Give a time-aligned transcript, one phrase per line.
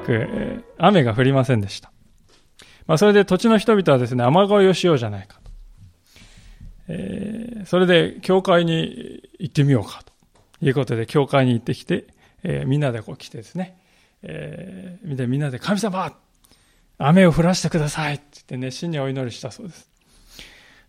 [0.00, 1.92] く、雨が降りませんでした。
[2.86, 5.50] まあ、それで土地の人々はですね、雨乞いをしようじゃないかと。
[6.88, 10.12] えー、それで、教会に行ってみようかと
[10.66, 12.06] いうことで、教会に行ってきて、
[12.42, 13.78] えー、みんなでこう来てですね、
[14.22, 16.16] えー、みんなで神様
[16.98, 19.88] 雨を降らせてくださいって言って熱心にお祈りしたそうです。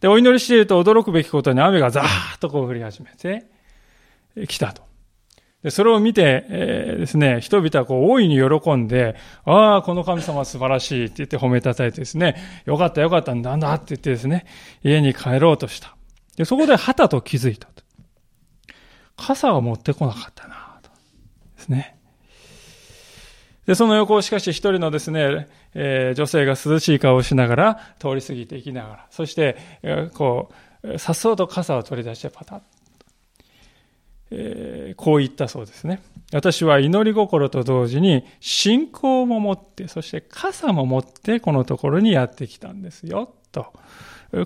[0.01, 2.05] で、お祈りしていると驚くべきことに雨がザー
[2.35, 3.45] ッとこう降り始めて、
[4.47, 4.90] 来たと。
[5.63, 9.15] で、それを見て、えー、ですね、人々はこう大いに喜んで、
[9.45, 14.45] ああ、この神様素晴らしいって言って褒めたたえてですね、よかったよかったんだんだって言ってですね、
[14.83, 15.95] 家に帰ろうとした。
[16.35, 17.83] で、そこではたと気づいたと。
[19.17, 20.89] 傘を持ってこなかったなと。
[21.57, 21.97] ですね。
[23.67, 30.49] で、その横をしかし一人のですね、えー、女性が涼しい顔をしながら通り過ぎていきながら、そして、えー、こ
[30.83, 32.61] う、さっそうと傘を取り出してパタッ
[34.31, 36.01] えー、こう言ったそうですね。
[36.33, 43.73] 私は祈り心と同時に信仰も持って、そして傘も持ってこのところにやってきたんですよ、と。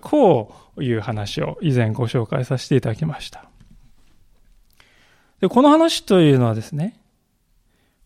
[0.01, 3.45] こういう話を以前ご紹介させていただきました。
[5.41, 6.99] でこの話というのはですね、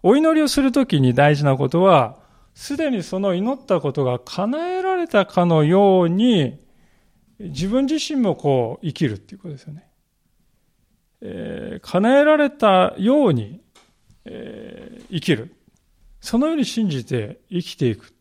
[0.04, 2.18] お祈りをするときに大事なことは、
[2.54, 6.60] すでにその祈ったことが叶えられたかのように、
[7.40, 9.89] 自分自身もこう生きるっていうことですよね。
[11.22, 13.62] えー、叶えられたように、
[14.26, 15.54] えー、生きる。
[16.22, 18.14] そのように信じて生きていく。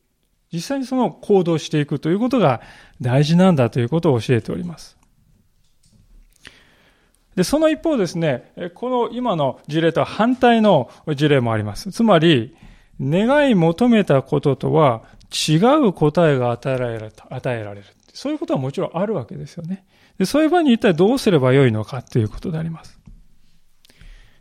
[0.53, 2.61] 実際にその行動していくということが
[3.01, 4.97] 大事なんだということを教えております。
[7.35, 11.93] で、その一方ですね、この今の事例とは反対の事例もあります。
[11.93, 12.57] つまり、
[13.01, 15.05] 願い求めたこととは
[15.49, 17.13] 違う答えが与えられる。
[17.29, 17.87] 与えられる。
[18.13, 19.85] そういうことはもちろんあるわけですよね。
[20.19, 22.99] でそういう場に一体どうすればよいのかということであります。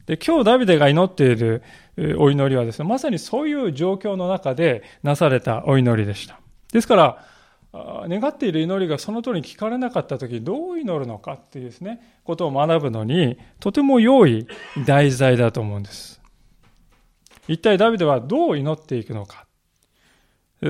[0.08, 1.64] で、今日ダビデが祈っている
[2.18, 6.40] お祈りはですね、まさにそういう状況の中でなされたお祈りでした。
[6.72, 7.24] ですから、
[8.08, 14.48] 願っている祈りがその通りに聞かれなかった時どう祈るのかっていうですね、ことを学ぶのに、とても良い
[14.86, 16.22] 題材だと思うんです。
[17.48, 19.47] 一体ダビデはどう祈っていくのか。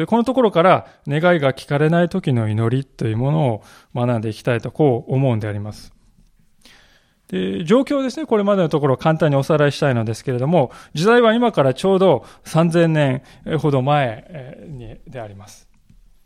[0.07, 3.63] このところから願いが聞かれない時の祈りというものを
[3.95, 5.93] 学んでいきたいとこう思うんであります。
[7.29, 13.21] で状況ですね、これまでのところ簡単におさらいしたいのですけれども、時代は今からちょうど3000年
[13.59, 15.67] ほど前にであります。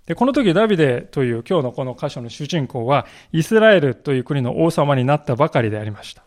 [0.05, 6.23] でこの時ダビデという今日のこの箇所の主人公はイスラエルという国の王様になったばかりでありました。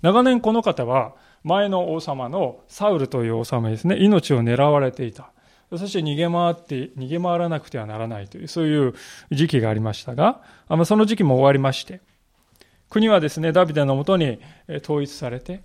[0.00, 1.14] 長年この方は
[1.44, 5.32] 前の王様のサウルという王様ですね、命を狙われていた。
[5.78, 8.94] そして逃げ回って、逃げ回らなくてはならないという、そういう
[9.30, 10.42] 時期がありましたが、
[10.84, 12.00] その時期も終わりまして、
[12.90, 14.38] 国はですね、ダビデのもとに
[14.82, 15.62] 統一されて、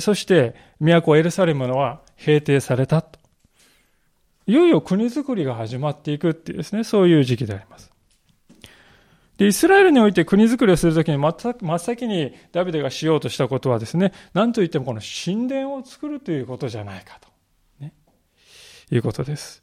[0.00, 3.18] そして都エルサレムのは平定されたと。
[4.46, 7.90] いよいよ国づくりが始まっていくっていうですね、そういう時期であります。
[9.36, 17.27] で、イスラエルにおいて国づくりをするときに真っ先にダビデがしようとしたことはですね、何と言ってもこの神殿を作るということじゃないかと。
[18.90, 19.62] いうことです。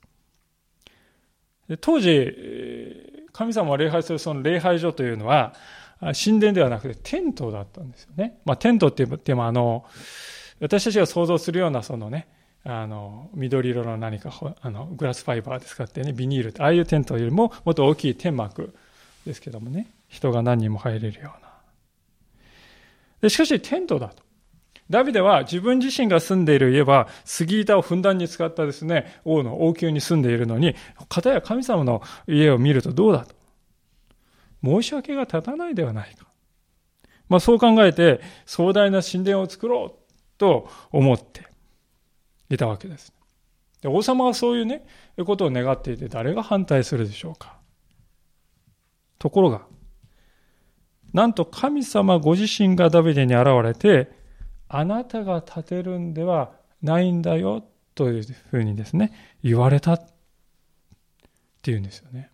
[1.68, 5.54] で当時、神様を礼拝するその礼拝所というのは、
[6.00, 8.40] 神殿ではなくてテントだったんですよね。
[8.46, 9.86] まあ、テントって言っても、あの、
[10.60, 12.28] 私たちが想像するような、そのね、
[12.64, 14.32] あの、緑色の何か、
[14.62, 18.76] あの、グラスファイバーですかってね、ビニール、ああいうテントよりももっと大きい天幕
[19.26, 21.50] ですけどもね、人が何人も入れるような。
[23.22, 24.25] でしかし、テントだと。
[24.90, 30.76] ダビデは自分自身が住んでいる家は杉板をふんだんに使ったですね、王の王宮に住んでいるのに、
[31.10, 33.36] 片や神様の家を見るとどうだと。
[34.64, 36.28] 申し訳が立たないではないか。
[37.30, 40.00] まあそう考えて壮大な神殿を作ろう
[40.38, 41.48] と思って
[42.50, 43.12] いたわけです。
[43.82, 44.86] で王様はそういうね、
[45.26, 47.58] ことを願っていて誰が反対するでしょうか。
[49.18, 49.66] ところが、
[51.14, 54.25] なんと神様ご自身がダビデに現れて、
[54.68, 56.52] あなたが立てるんでは
[56.82, 57.64] ないんだよ
[57.94, 59.14] というふうにですね、
[59.44, 60.06] 言われたっ
[61.62, 62.32] ていうんですよね。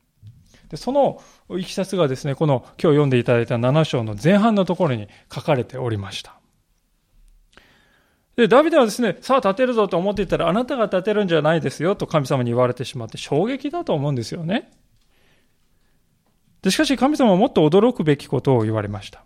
[0.70, 1.22] でその
[1.60, 6.42] いきさつがですね、この今日読んでいただいた7章の前半のところに書かれておりました。
[8.38, 14.72] で、ダビデはですね、さあ立てるぞと思っていたら、あなたが立てるんじゃないですよと神様に言われてしまって衝撃だと思うんですよね。
[16.62, 19.24] で、しかし神様はもっと驚くべきことを言われました。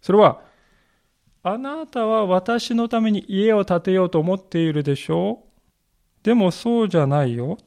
[0.00, 0.40] それは、
[1.44, 6.24] あなたは私のために家を建てようと思っているでしょう？
[6.24, 7.58] でもそうじゃないよ。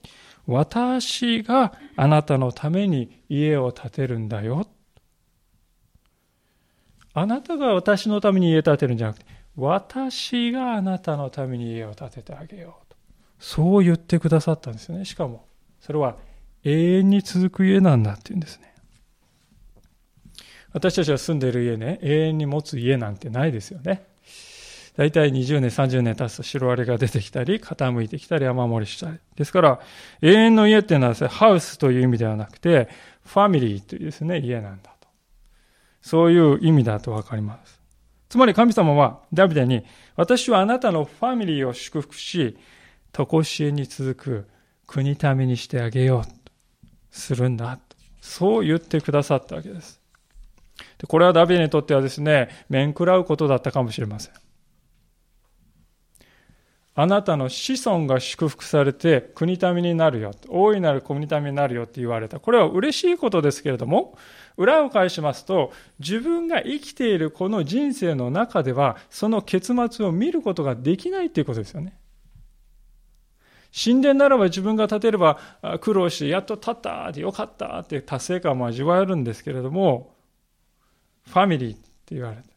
[0.47, 4.67] 私があなたのために家を建てるんだよ。
[7.13, 9.25] あなたが私のために家を建てるんじゃなくて、
[9.55, 12.97] 私があなたのために家を建ててあげようと
[13.39, 15.05] そう言ってくださったんですよね。
[15.05, 15.47] しかも、
[15.79, 16.17] それは
[16.63, 18.74] 永遠に続く家なんだって言うんですね。
[20.75, 24.03] 私たちが住んでいる家ね、永遠に持つ家なんてないですよね。
[24.97, 29.17] 大体20年、30年経つとシロアリが出てきたり、傾いてきたり、雨漏りしたり。
[29.37, 29.79] ですから、
[30.21, 32.89] 永遠の家っていうのは、ハウスという意味ではなくて、
[33.23, 35.07] ファミリーというですね、家なんだと。
[36.01, 37.79] そういう意味だとわかります。
[38.27, 39.85] つまり神様はダビデに、
[40.17, 42.57] 私はあなたのファミリーを祝福し、
[43.13, 44.47] 常しえに続く
[44.87, 46.31] 国民にしてあげようと
[47.11, 47.95] するんだと。
[48.19, 50.03] そう言ってくださったわけです。
[50.97, 54.33] でこれはダビデにとってはですね、面食らうことだったかもしれません。
[56.97, 60.31] あなたの子孫が祝福されて国民になるよ。
[60.47, 62.39] 大いなる国民になるよって言われた。
[62.39, 64.17] これは嬉しいことですけれども、
[64.55, 71.99] 裏を返しますと、自分が生きているこの人生の中では、その結末を見ることができないということですよね。
[73.77, 75.37] 神殿ならば自分が建てれば
[75.81, 80.14] 苦労して、やっと建ったでよかったって達成感も味わえるんですけれども、
[81.27, 82.55] ファミリーって言われて。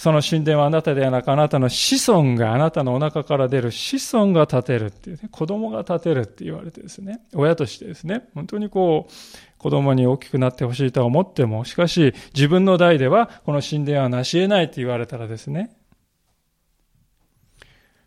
[0.00, 15.76] その神殿はあなたではなく、あなたの子孫が、あなたのお腹から出る子孫が建てるっていうね、子供が建てるって言われてですね、親としてですね、本当にこう、子供に大きくなってほしいと思っても、しかし自分の代ではこの神殿は成し得ないって言われたらですね、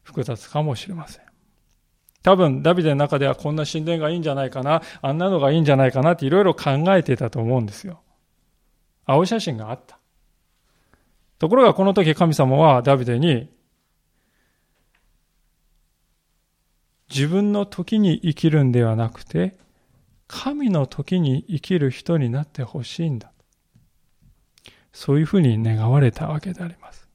[0.01, 1.22] 複雑かもしれません。
[2.23, 8.01] 多分、ダビデの中ではこんな神殿がいいんじゃないかな、あんなのがいいんじゃないかなっていろいろ考えていたと思うんですよ。
[9.05, 9.99] 青写真があった。
[11.37, 13.49] ところがこの時神様はダビデに
[17.09, 19.57] 自分の時に生きるんではなくて
[20.27, 23.33] 神の時に生きる人になってほしいんだ。
[24.93, 27.09] そういうふうに願われたわけであります。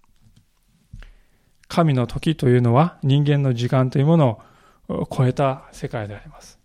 [1.68, 4.42] 神の時というのは人間の時間というものを
[4.88, 6.58] 超えた世界であります。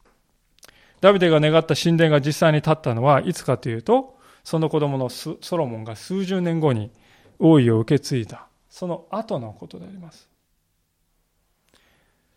[1.02, 6.92] ダビデが願った神殿が実際に建ったのはいつかというと、その子供のソロモンが数十年後に
[7.40, 10.30] 王位を受け継いだ、その後のことであります。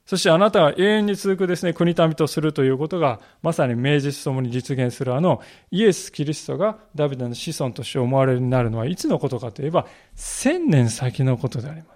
[0.07, 5.43] そしてあなたは永遠に続くですね、国民とするということが、まさに明実ともに実現するあの、
[5.73, 11.96] イエス・キリストがダビデの子孫として思われるようになるのはいつのことかといえば、千年先のことであります。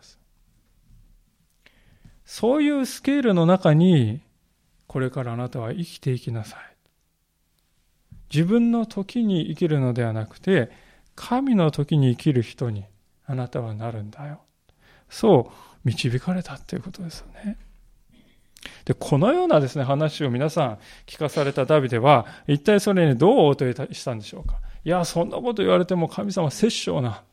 [2.32, 4.20] そういうスケールの中に、
[4.86, 6.60] これからあなたは生きていきなさい。
[8.32, 10.70] 自分の時に生きるのではなくて、
[11.16, 12.84] 神の時に生きる人に
[13.26, 14.42] あなたはなるんだよ。
[15.08, 17.58] そう導かれたということですよね。
[18.84, 24.60] で、このようなですね、話を皆さん聞かされたダビデは、一体それにどう応答したんでしょうか。
[24.84, 27.24] いや、そんなこと言われても神様殺生な。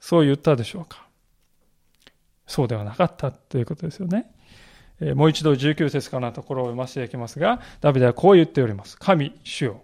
[0.00, 1.11] そう言ったでしょうか。
[2.46, 4.30] そうではなかったということですよね。
[5.14, 8.96] もう一度19節からのところを読ませていただきますが、ダビデはこう言っております。
[8.98, 9.82] 神、主よ。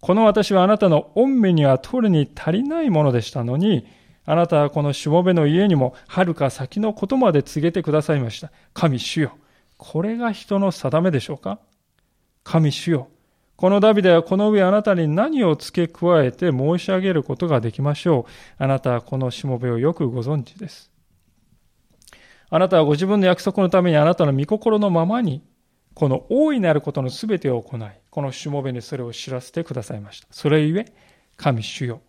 [0.00, 3.86] この私はあなたの御目には取るに足りないものでしたのに、
[4.24, 8.50] あなたはこのしもべの家にも遥か先のことまで告げてくださいました。
[8.72, 9.38] 神主よ。
[9.78, 11.58] これが人の定めでしょうか？
[12.44, 13.08] 神主よ。
[13.56, 18.62] このダビデはこの上あなたに何を付け加えて申し上げることができましょう。
[18.62, 20.91] あなたはこのしもべをよくご存知です。
[22.54, 25.42] あなたはご自分の約束のためにあなたの御心のままに
[25.94, 30.26] この大いなることのすべてを行い、このしもべにそれを知らせてくださいました。
[30.30, 30.92] それゆえ、
[31.38, 32.02] 神主よ。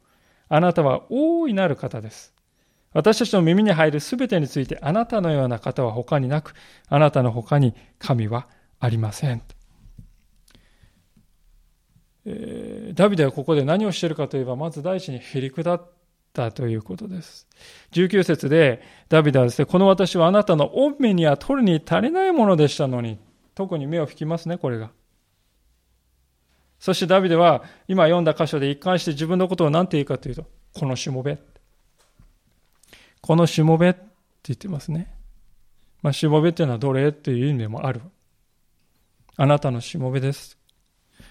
[0.50, 2.34] あなたは大いなる方です。
[2.92, 6.56] 私たちの耳に入るすべてについて、あなたのような方は他になく、
[6.90, 8.50] あなたの他に神は
[8.82, 9.42] ありません。
[12.26, 15.92] えー、ダビデはここで何をしているかといえば、まず第一にへりくだっ
[16.34, 17.48] たということです。
[17.92, 23.20] 19節で、ダビデはですね、この私はあなたの御目には取るに足りないものでしたのに、
[23.56, 24.92] 特に目を引きますね、これが。
[26.80, 31.38] そしてダビデは今読んだ箇所で一貫して自分のことを何て言うかというと、このしもべ。
[33.22, 34.02] このしもべって
[34.48, 35.13] 言ってますね。
[36.02, 38.02] まあ、しもべっていうのは奴隷っていう意味でもある。
[39.38, 40.58] あなたのしもべです。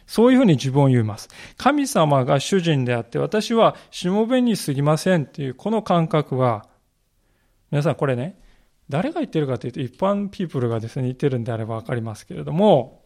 [0.06, 1.28] そういうふうに自分を言います。
[1.56, 6.66] 神様が主人であって、私はしもべに過ぎませんっていうこの感覚は、
[7.70, 8.38] 皆さんこれね、
[8.88, 13.02] 誰が言ってるかというと、一般ピープルがですね、言ってるんであればわかりますけれども、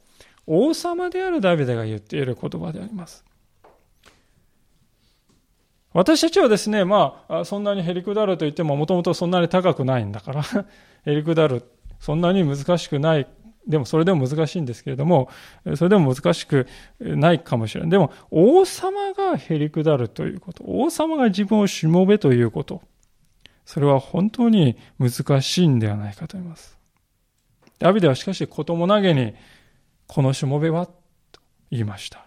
[0.46, 3.24] 王様であるダビデが言っている言葉であります。
[5.92, 10.42] 私たちはですね、まあ、そんなにへりくだると言っても、もともとそんなに高くないんだから、
[11.06, 11.62] へりくだる、
[12.00, 13.26] そんなに難しくない、
[13.66, 15.28] でもそれでも難しいんですけれども、
[15.74, 16.66] それでも難しく
[17.00, 17.90] ないかもしれない。
[17.90, 22.82] でも、王様がへりくだるということ、王様が自分をしもべということ、
[23.64, 26.78] それは本当に難しいんではないかと思います。
[27.78, 29.34] ダビデはしかし子供投げに、
[30.06, 30.92] このしもべはと
[31.70, 32.24] 言いました。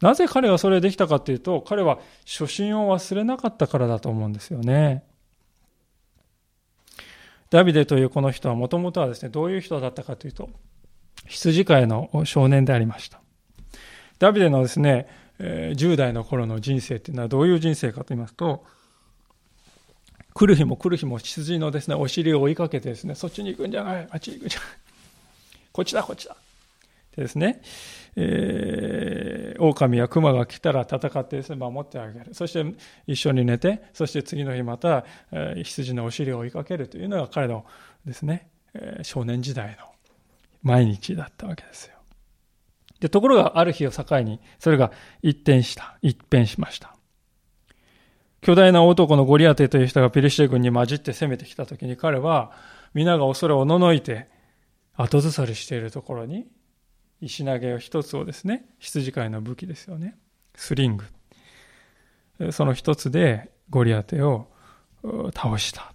[0.00, 5.02] なぜ彼がそれできたかというと、彼は初心を忘れなかったからだと思うんですよね。
[7.50, 10.50] ダビデというこの人はもともとはですね、どういう人だったかというと、
[11.26, 13.20] 羊飼いの少年でありました。
[14.18, 18.64] ダビデのですね、10代の頃の人生っていうのはどういう人生かと言いますと、
[20.34, 24.68] 来る日も来る日も羊のですね、お尻を追いかけてですね、そっちに行くんじゃない、あっちに行くんじゃない、
[25.72, 26.36] こっちだ、こっちだ。
[27.16, 27.62] でですね、
[28.16, 32.34] えー、狼や熊が来たら戦ってですね、守ってあげる。
[32.34, 32.64] そして
[33.06, 37.66] 一緒に寝て、そして次の日また、えー、羊のお尻を追いかけるというのが彼の
[38.06, 39.86] ですね、えー、少年時代の
[40.62, 41.96] 毎日だったわけですよ。
[43.00, 44.90] で、ところがある日を境に、それが
[45.22, 45.98] 一転した。
[46.00, 46.96] 一変しました。
[48.40, 52.52] 巨大な男のゴリアテという人がペリシテ軍に混じって攻めてきた時に彼は
[52.94, 54.28] 皆が恐れおののいて
[54.94, 56.46] 後ずさりしているところに
[57.20, 60.18] 石投げを一つをですね羊飼いの武器ですよね。
[60.54, 61.04] スリング。
[62.52, 64.48] その一つでゴリアテを
[65.34, 65.92] 倒した、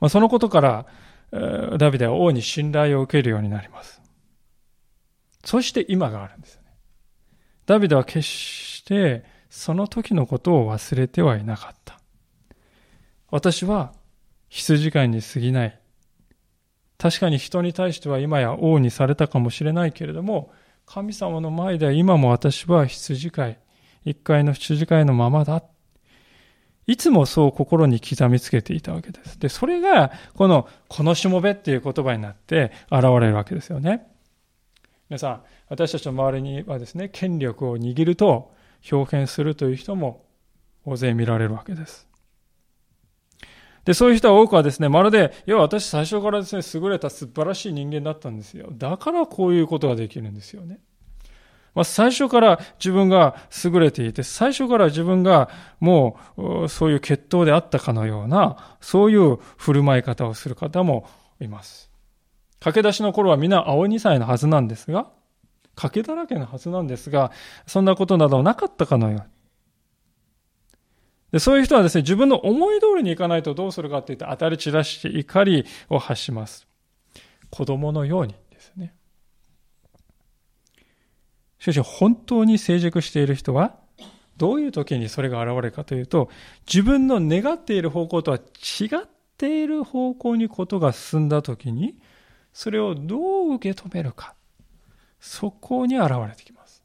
[0.00, 0.86] まあ、そのことから
[1.78, 4.00] ダビデは王に信頼を受けるようになります。
[5.44, 6.62] そして今があるんですね。
[7.66, 12.00] ダビデは決してその時のことを忘れてはいなかった。
[13.30, 13.92] 私は
[14.48, 15.80] 羊飼いに過ぎない。
[16.98, 20.52] 確かに人に対しては今や王にされたかもしれないけれども、
[20.84, 23.58] 神様の前では今も私は羊飼い、
[24.04, 25.62] 一階の羊飼いのままだ。
[26.86, 29.38] いつもそう心に刻みつけていたわけです。
[29.38, 34.06] で、それが、この、このしもべっていう言葉になって現れるわけですよね。
[35.10, 38.54] 皆さん、私たちの周りにはですね、権力を握ると、
[38.90, 40.24] 表現するという人も
[40.84, 42.08] 大勢見られるわけです。
[43.88, 48.68] で、そういう人は多くはですね、まるで、いや、私最初からですね、優れた素晴らしい人間だったんですよ。
[48.70, 50.78] だからこういうことができるんですよね。
[51.74, 55.48] まあ、最初から自分が優れていて、最初から自分が
[55.80, 61.08] もうそういう血統であったかのような、そういう振る舞い方をする方も
[61.40, 61.90] います。
[62.60, 65.08] 駆け出しの頃は皆青2歳のはずなんですが、
[65.76, 67.32] 賭けだらけのはずなんですが、
[67.66, 69.37] そんなことなどなかったかのように。
[71.32, 76.66] でそういう人はですね、自分の思い通りにいかないとどうするかって言って当たり散らして怒りを発します。
[77.50, 78.94] 子供のようにですね。
[81.58, 83.76] しかし本当に成熟している人は、
[84.38, 86.30] どういう時にそれが現れるかというと、
[86.66, 91.98] 自分の願っている方向とは違っている方向にことが進んだ時に、
[92.52, 94.34] それをどう受け止めるか。
[95.20, 96.82] そこに現れてきます。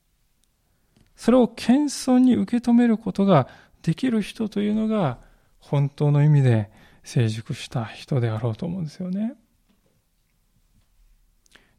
[1.16, 3.48] それを謙遜に受け止めることが
[3.84, 5.20] できる人というのが
[5.60, 6.72] 本当の意味で
[7.04, 9.36] 成熟した人であろうと思うんですよね。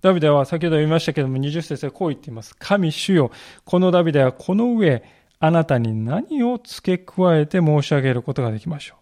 [0.03, 2.55] ダビデは先ほど読みましたけども20節でこう言っています。
[2.59, 3.31] 神主よ、
[3.65, 5.03] このダビデはこの上、
[5.41, 8.99] あなたに何を付け加えて申し上げることができましょう。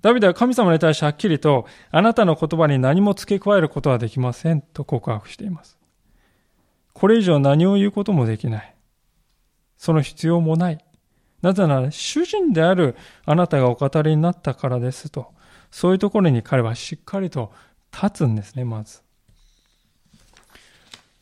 [0.00, 5.78] ダビデは神様に対してはっきりと、あなたの言葉に何も付け加えることはできませんと告白しています。
[6.94, 8.74] これ以上何を言うこともできない。
[9.76, 10.84] その必要もない。
[11.42, 15.32] なぜなら、主人であるあなたがお語りになったからですと、
[15.70, 17.52] そういうところに彼はしっかりと
[17.92, 19.00] 立つんですね、まず。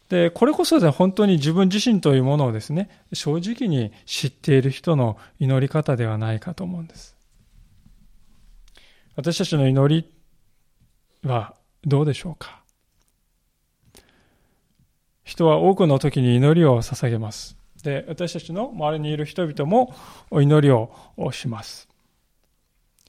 [0.09, 7.17] で、これこそで本当に自分自身というものをですね、正直に知っている人の祈り方ではないかと思うんです。
[9.17, 10.05] 私たちの祈
[11.23, 11.55] りは
[11.85, 12.63] どうでしょうか？
[15.25, 17.57] 人は多くの時に祈りを捧げます。
[17.85, 19.95] で、私たちの周りにいる人々も
[20.33, 20.91] 祈りを
[21.31, 21.89] します。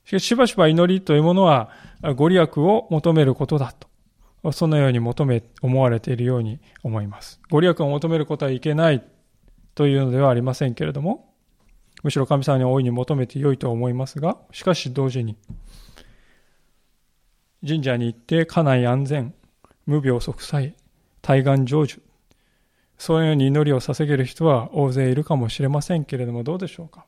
[0.04, 1.72] しかし、しばしば祈りというものは
[2.16, 4.52] ご利益を求めることだと。
[4.52, 7.42] そのように求め、思われているように思います。
[7.50, 9.04] ご利益を求めることはいけない
[9.74, 11.34] というのではありませんけれども、
[12.04, 15.36] むしろ神様に大いに求めてよいと思いますが、しかし同時に、
[17.66, 19.34] 神社に行って家内安全、
[19.88, 20.76] 無病息災、
[21.24, 22.02] 対岸成就、
[22.98, 27.06] そういうように祈りを捧げる人は大勢いるかもしれませんけれども、どうでしょうか？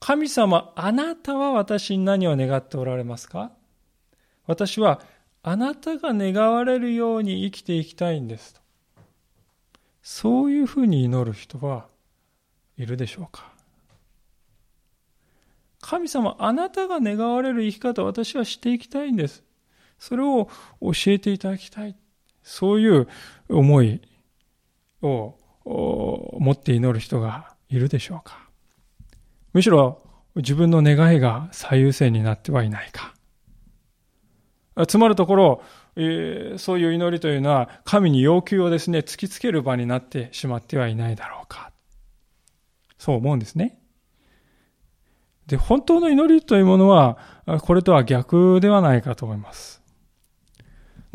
[0.00, 3.50] 神様、あなたは私に何を願っておられますか？
[4.46, 5.00] 私は
[5.42, 8.60] あなたが願われるように生きていきたいんですと。
[10.02, 11.86] そういうふうに祈る人は
[12.78, 13.50] いるでしょうか？
[15.80, 19.44] 神様、あなたが願われる生き方私はしていきたいんです。
[19.98, 20.48] それを
[20.80, 21.94] 教えていただきたい。
[22.48, 23.08] そういう
[23.50, 24.00] 思い
[25.02, 25.34] を
[26.38, 28.48] 持って祈る人がいるでしょうか？
[29.52, 30.00] むしろ
[30.36, 33.14] 自分の願いが最優先になってはいないか？
[34.86, 35.62] つまるところ、
[35.96, 41.72] えー、そういう祈りというのは神に要求をですね、突きつける場になってしまってはいないだろうか。
[42.98, 43.80] そう思うんですね。
[45.46, 47.18] で、本当の祈りというものは、
[47.62, 49.82] これとは逆ではないかと思います。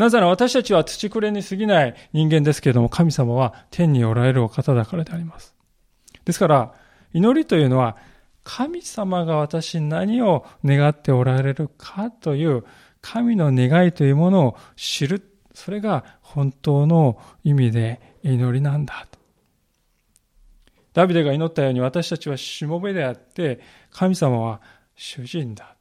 [0.02, 5.54] なぜなら私たちは土くれに過ぎない人間ですけれども、神様は天におられるお方だからであります。
[6.26, 6.74] ですから、
[7.14, 7.98] 祈りというのは、
[8.44, 12.66] 神様が私に何を願っておられるかという
[13.00, 15.22] 神の願いというものを知る。
[15.54, 19.20] それが本当の意味で祈りなんだと。
[20.94, 23.60] ダビデが祈ったように私たちはしもべであって、
[23.92, 24.62] 神様は
[24.96, 25.76] 主人だ。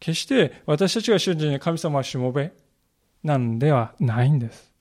[0.00, 2.52] 決して私たちが主人で神様はしもべ
[3.22, 4.72] なんではないんです。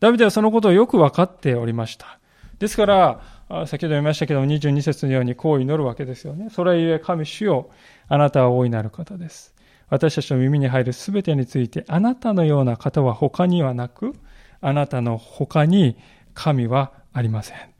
[0.00, 2.18] ダビデはそのことをよく分かっておりました。
[2.58, 6.50] ですから、先ほど読みましたけども22節のようにこう祈るわけですよね。
[6.50, 7.70] それゆえ神主よ、
[8.08, 9.54] あなたは大いなる方です。
[9.88, 14.14] 私たちの耳に入るすべてについて、あなたのような方は他にはなく、
[14.60, 15.96] あなたの他に
[16.32, 17.73] 神はありません。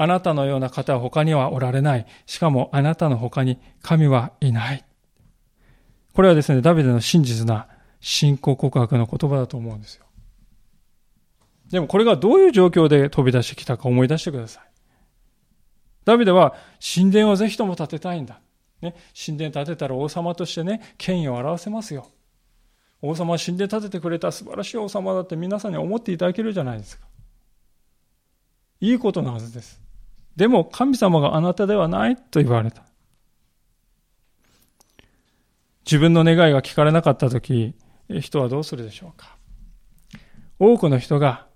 [0.00, 2.06] あなたのような方は他にはおられない。
[2.24, 4.84] しかもあなたの他に神はいない。
[6.14, 7.66] これはですね、ダビデの真実な
[8.00, 10.06] 信仰告白の言葉だと思うんですよ。
[11.70, 14.62] でもこれがどういう状況で飛び出してきたか思い出してください。
[16.04, 18.40] ダビデは神殿をぜひとも建てたいんだ。
[18.80, 18.94] ね、
[19.26, 22.08] 神殿建てたら王様としてね、権威を表せますよ。
[23.02, 27.04] 王様は神殿建ててくれた素晴らしい王様だって皆さんに思っていただけるじゃないですか。
[28.80, 29.87] いいことなはずです。
[30.38, 32.84] でも神様があなたではないと言われた。
[35.84, 37.74] 自分の願いが聞かれなかったとき、
[38.08, 39.36] 人はどうするでしょうか。
[40.60, 41.48] 多くの人が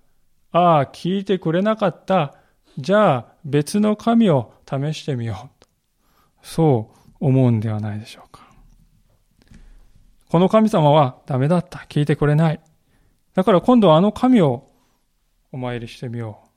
[0.51, 2.35] ああ、聞いてくれなかった。
[2.77, 5.65] じゃあ別の神を試してみよう。
[6.45, 8.49] そう思うんではないでしょうか。
[10.27, 11.85] この神様はダメだった。
[11.87, 12.59] 聞いてくれない。
[13.33, 14.69] だから今度はあの神を
[15.53, 16.49] お参りしてみよう。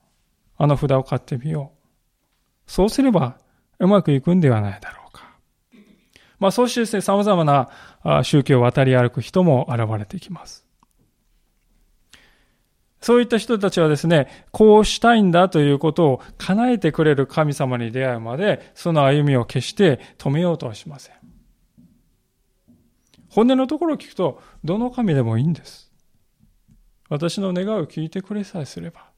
[0.58, 1.75] あの札を買ってみよう。
[2.66, 3.38] そうすれば
[3.78, 5.36] うまくいくんではないだろうか。
[6.38, 10.66] まあそうしてですね、様々な宗教を渡り歩く人も現れてきます。
[13.00, 21.14] そういった人たちはですね、こうしたいんだということを叶えてくれる神様に出会うまで、その歩みを決して止めようとはしません。
[23.28, 25.92] 本音のところを聞くと、どの神でもいいんです。
[27.08, 29.10] 私の願いを聞いてくれさえすれば。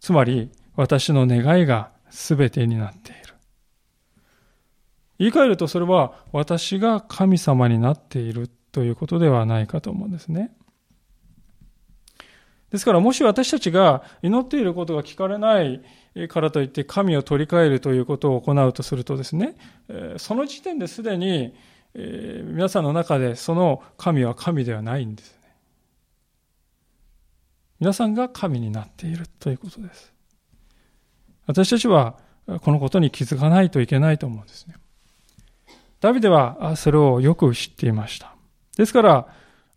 [0.00, 3.34] つまり、私の願いが全てになっている。
[5.18, 10.54] 言い換えると、それは私が神様になっているということではないかと思うんですね。
[12.70, 15.80] ですからもし私たちが祈っていることが聞かれない
[16.28, 19.54] からといって神を取り替えるということを行うとするとですね、
[20.18, 21.54] その時点ですでに
[21.94, 25.56] 皆さんの中でその神は神ではないんですね。
[27.80, 30.12] 皆さんが神になっているということです。
[31.46, 32.16] 私たちは
[32.62, 34.74] このことに気づかないといけないと思うんですね。
[36.00, 38.34] ダビデはそれをよく知っていました。
[38.76, 39.28] ですから、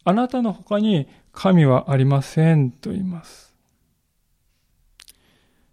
[0.03, 3.53] あなたの他に神はありませんと言います。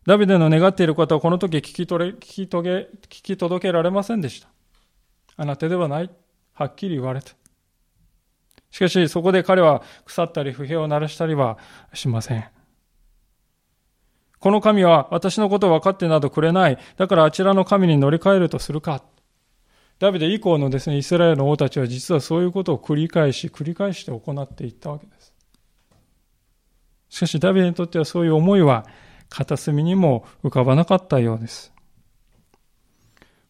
[0.07, 4.49] ダビデの願っていることはこの時聞き取れ聞き遂げ聞き届けられませんでした。
[5.37, 6.11] あなたではない。
[6.55, 7.33] はっきり言われた。
[8.71, 11.59] しかしそこで彼は腐ったり不平を鳴らしたりは
[11.93, 12.56] しません。
[14.39, 16.79] この神は私のことを分かってなどくれない。
[16.97, 19.03] だからあちらの神に乗り換えるとするか。
[19.99, 25.33] ダビデ以降のですね、イスラエルの王たちは実はそういうことを繰り返し、繰り返して行っていったわけです。
[27.09, 28.85] しかしダビデにとってはそういう思いは
[29.31, 31.73] 片隅にも浮かばなかったようです。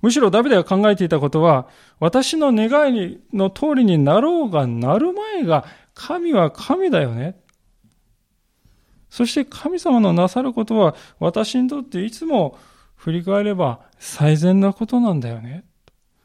[0.03, 1.69] むしろダビデが考えていたことは、
[1.99, 7.41] 私の願いの通りになろうがなる前が、神は神だよね。
[9.11, 12.59] そして神様のなさることは、私にとっていつも
[12.97, 15.65] 振り返れば最善なことなんだよね。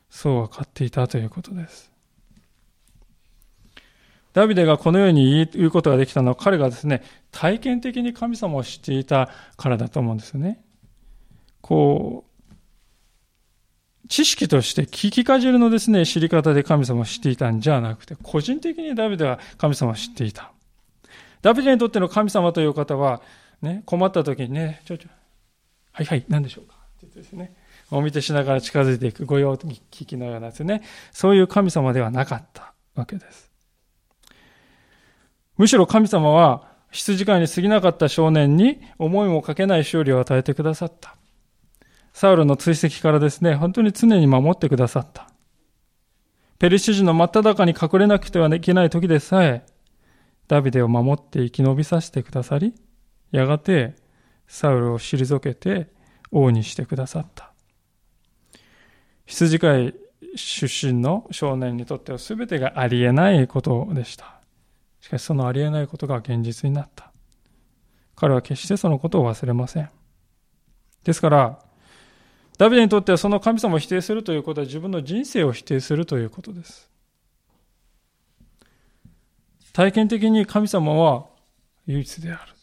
[0.09, 1.91] そう分かっていたということです。
[4.33, 10.63] ダビデがこのように言うことができたのは彼がですね、体験的に神様を知っていたからだと思うんですよね。
[11.61, 12.31] こう、
[14.07, 20.51] 知識として聞きかじるのですね、知り方で神様を知っていたんじゃなくて、個人的にダビデは神様を知っていた。
[21.41, 23.21] ダビデにとっての神様という方は、
[23.61, 25.09] ね、困った時にね、ちょちょ、
[25.91, 26.75] はいはい、何でしょうか？
[26.75, 27.55] って言ってですね、
[27.91, 33.51] お見てしながら近づいていく御用聞きのようなですね、そういう神様ではなかったわけです。
[35.57, 41.15] むしろ神様は羊飼いに過ぎなかった少年に思いもかけない勝利を与えてくださった。
[42.13, 45.29] サウルの追跡からですね、本当に常に守ってくださった。
[46.59, 49.65] ペリシ人の真っ只中に隠れなくてはいけない時でさえ、
[50.51, 52.73] ダビデを守って生き延びさせてくださり、
[53.31, 53.95] やがて
[54.47, 55.87] サウルを退けて
[56.29, 57.53] 王にしてくださった。
[59.25, 59.95] 羊飼い
[60.35, 64.41] 出身の少年にとっては全てがありえないことでした。
[64.99, 67.13] しかしそのありえないことが現実になった。
[68.17, 69.89] 彼は決してそのことを忘れません。
[71.05, 71.59] ですから、
[72.57, 76.90] ダビデにとってはその神様を否定するということは自分の人生を否定するということです。
[79.73, 81.27] 体験的に神様は
[81.87, 82.53] 唯一である。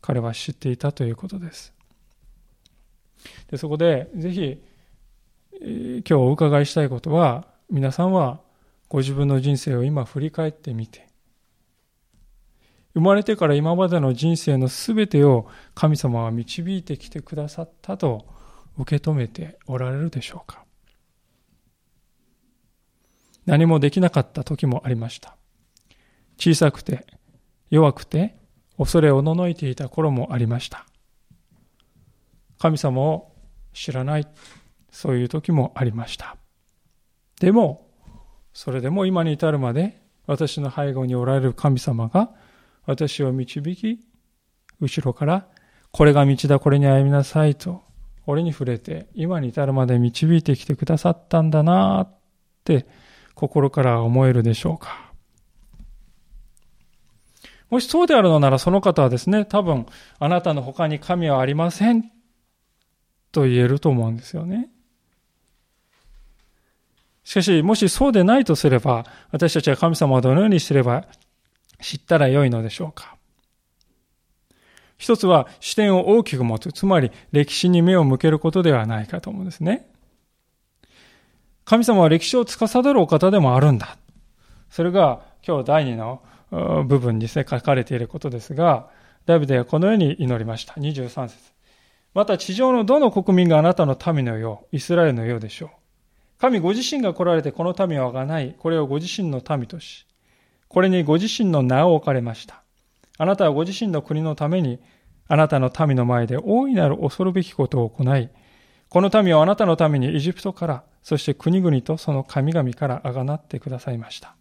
[0.00, 1.72] 彼は知っていたということです。
[3.50, 4.62] でそこで、ぜひ、
[5.60, 8.40] 今日お伺いしたいことは、皆さんは
[8.88, 11.08] ご自分の人生を今振り返ってみて、
[12.94, 18.26] 生まれてから今までの人生のすべてを神様は導いてきてくださったと
[18.78, 20.64] 受け止めておられるでしょうか
[23.46, 25.37] 何もできなかった時もありました。
[26.38, 27.04] 小さくて
[27.70, 28.36] 弱くて
[28.78, 30.86] 恐れおののいていた頃もありました。
[32.58, 33.32] 神様を
[33.72, 34.26] 知らない、
[34.90, 36.36] そういう時もありました。
[37.40, 37.88] でも、
[38.52, 42.30] それでも今に至るまで私の背後におられる神様が
[42.86, 44.00] 私を導き、
[44.80, 45.48] 後ろから
[45.90, 47.82] これが道だ、これに歩みなさいと、
[48.26, 52.18] 俺に触れて今に至るまで導いてきてくださったんだなっ
[52.62, 52.86] て
[53.34, 55.07] 心から思えるでしょうか。
[57.70, 59.86] もしそうであるのならその方はですね、多分
[60.18, 62.10] あなたの他に神はありません
[63.30, 64.70] と言えると思うんですよね。
[67.24, 71.04] しかし、もしそうでないとすれば、私たちは神様をどのようにすれば
[71.82, 73.16] 知ったらよいのでしょうか。
[74.96, 79.88] 一つは視点を大きく持つ、つまり歴史に目を向けることではないかと思うんですね。
[81.66, 83.98] 神様は歴史を司るお方でもあるんだ。
[84.70, 88.88] それが今日第二の部分にですね、書かれていることですが、
[89.26, 90.74] ダビデはこのように祈りました。
[90.74, 91.36] 23節
[92.14, 95.68] また地上のどの国民があなたの民のよう、イスラエルのようでしょう。
[96.38, 100.06] 神ご自身が来られてこの民はがない、これをご自身の民とし、
[100.68, 102.62] これにご自身の名を置かれました。
[103.18, 104.78] あなたはご自身の国のために、
[105.26, 108.30] あなたの民の前で大いなる恐るべきことを行い、
[108.88, 114.37] この民はあなたのためにエジプトから、そして国々とその神々からあがなってくださいました。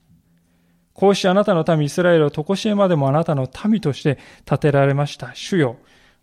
[0.97, 5.31] こうしてあなたの民イスラエルを常しえまでもあなたの民として建てられました。
[5.35, 5.77] 主よ、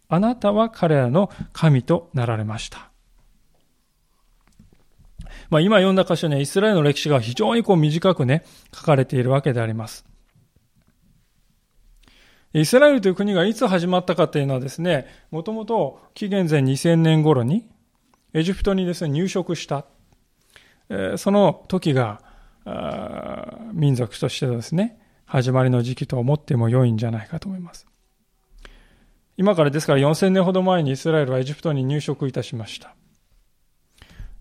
[0.08, 2.90] あなたは彼らの神となられました。
[5.48, 8.42] まあ、今読んだ箇所にはイスラエルの歴史が非常にこう短くね、
[8.74, 10.04] 書かれているわけであります。
[12.52, 17.68] イスラエルという国がいつ始まったかというのはですね、もともと紀元前2000年頃に
[18.32, 19.87] エジプトにですね、入植した。
[21.16, 22.20] その時が
[23.72, 27.87] 民族としてですね、始まりの時期と思っても良いんじゃないかと思います。
[29.37, 32.94] 今からですから4000年ほど前にイスラエルはエジプトに入植いたしました。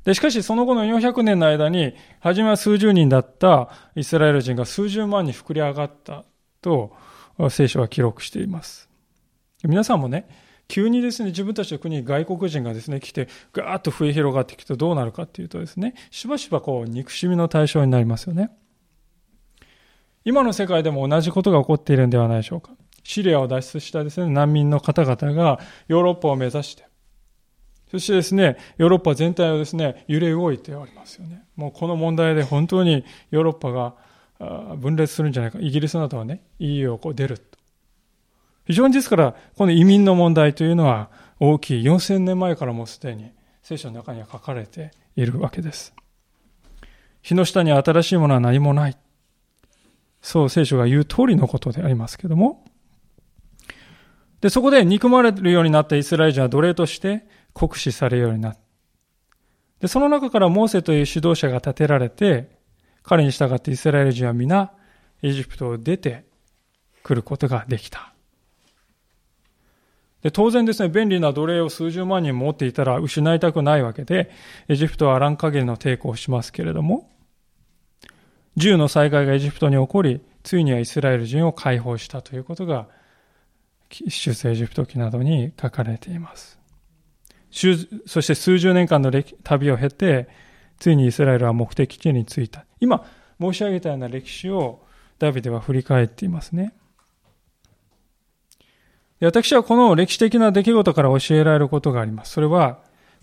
[0.04, 6.26] で、しかしその後の400年の間に、初めは数十人だったイスラエル人が数十万に膨れ上がった
[6.62, 6.94] と
[7.50, 8.90] 聖書は記録しています。
[9.64, 10.28] 皆さんもね、
[10.68, 18.50] 急にですね、自分たちの国に外国人がですね、来て、ガーッと増え広がっていくとどうなるかっていうとですね、しばしばこう、憎しみの対象になりますよね。
[20.26, 22.72] 今の世界でも同じことが起こっているんではないでしょうか。
[23.04, 26.86] シリアを脱出したですね、難民の方々がヨーロッパを目指して、
[27.92, 31.44] そしてですね、ヨーロッパ全体をですね、揺れ動いておりますよね。
[31.56, 33.96] もうこの問題で本当にヨーロッパが
[34.78, 35.60] 分裂するんじゃないか。
[35.60, 37.38] イギリスなどはね、EU をこう出る。
[38.66, 41.84] 非常にですから、この移民の問題というのは大きい。
[41.84, 45.94] 4000年前からもすでに聖書の中には書かれているわけです。
[47.22, 48.98] 日の下に新しいものは何もない。
[50.22, 52.66] そう聖書が言う通りのことでありますけども。
[54.42, 58.60] で、そこで憎まれるようになったイスラエル人は奴隷として酷使されるようになった。
[59.82, 62.58] で、その中からモーセという指導者が立てられて、
[63.04, 64.72] 彼に従ってイスラエル人は皆
[65.22, 66.24] エジプトを出て
[67.04, 68.13] くることができた。
[70.24, 74.32] で、当然ですね、便利な奴隷を数十万人持っていたら失いたくないわけで、
[74.70, 77.10] エジプトはあらん限りの抵抗をしますけれども、
[78.56, 82.88] 銃の災害がエジプトに起こり、ついにはイスラエル人を解放したということが、
[83.90, 86.58] 出世エジプト記などに書かれています。
[87.52, 89.12] そして数十年間の
[89.44, 90.30] 旅を経て、
[90.80, 92.66] ついにイスラエルは目的地に着いた。
[92.80, 93.06] 今
[93.40, 94.86] 申し上げたような歴史を
[95.20, 96.74] ダビデは振り返っていますね。
[99.22, 102.34] 私はこの歴史的な出来事から教えられることがあります。
[102.34, 102.80] それは、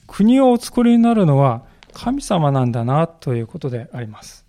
[0.07, 4.45] 国をお作りになるのは神様なんだなということであります。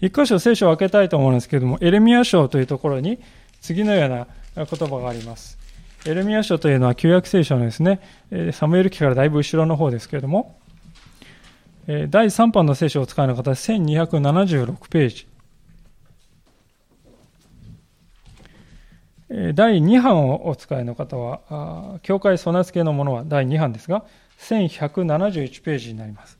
[0.00, 3.18] 一箇所聖書を開けたいと思うんですけれども、エレミア書というところに
[3.60, 5.58] 次のような言葉があります。
[6.06, 8.00] エレミア書というのは旧約聖書のですね、
[8.52, 10.58] サムエル記からだいぶ後ろの方ですけれども、
[11.86, 15.26] 第3版の聖書を使うの方は1276ページ。
[19.54, 24.06] 第2版をお使いの方は、教会備え付けのものは第2版ですが、
[24.38, 26.38] 1171ページになります。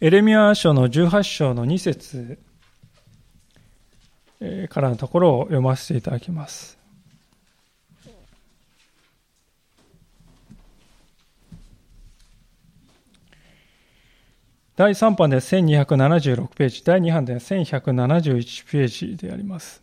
[0.00, 2.38] エレミア書の18章の2節
[4.68, 6.77] からのところを読ませていただきます。
[14.78, 19.82] 第3版で1276ページ、第2版で1171ページであります。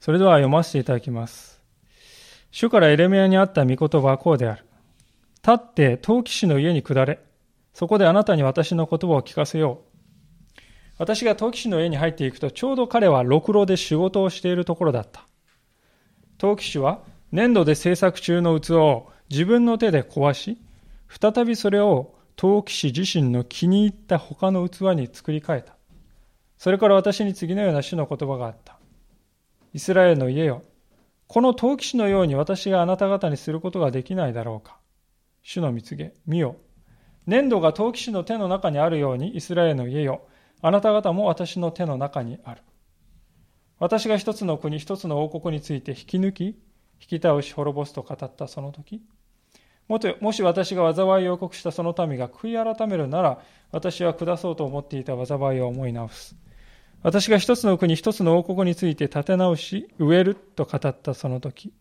[0.00, 1.60] それでは読ませていただきます。
[2.50, 4.64] 主からエレメアにあった御言葉はこうである。
[5.46, 7.20] 立って陶器師の家に下れ。
[7.74, 9.82] そこであなたに私の言葉を聞かせよ
[10.56, 10.60] う。
[10.96, 15.26] 私が陶器師の家に入っていくと、ちょうど彼はろくろで仕事をしているところだった。
[16.38, 20.56] 陶器師は粘土で制作中の器を自分の手で壊し、
[21.10, 25.76] 再びそれを陶器師自身の気に入った他の器に作り変えた。
[26.58, 28.80] それから私に次のような主の言葉があった。
[29.72, 30.64] イスラエルの家よ。
[31.28, 34.80] この陶器師のように私があなた方にすることができないだろうか。
[35.44, 36.56] 主の蜜げ、見よ。
[37.28, 40.26] 粘土が陶器師の手の中にあるようにイスラエルの家よ。
[40.62, 42.62] あなた方も私の手の中にある。
[43.78, 46.56] 私が一つの国、一つの王国について引き抜き、引
[47.06, 49.00] き倒し滅ぼすと語ったその時、
[49.88, 53.38] ももし私が災いを告したその民が悔い改めるなら、
[53.70, 56.36] 私は下そうと思っていた災いを思い直す。
[57.02, 61.72] 私が一つの国、一つの王国について立て直し、植えると語ったその時、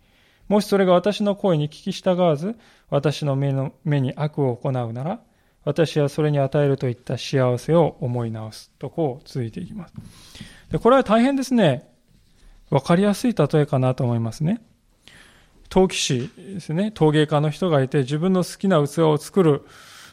[0.47, 2.55] もしそれが私の声に聞き従わず、
[2.89, 5.21] 私の目の目に悪を行うなら、
[5.63, 9.93] 私はそれに与えるといった幸せを思い直すとこう続いていきます。
[10.71, 11.87] でこれは大変ですね。
[12.69, 14.61] わかりやすい例えかなと思いますね。
[15.71, 19.63] 陶器師ですね、陶芸家の人がいて、自分の好きな器を作る